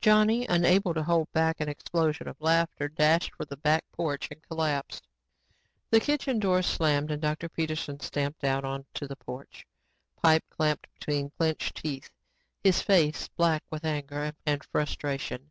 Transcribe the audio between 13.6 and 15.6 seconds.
with anger and frustration.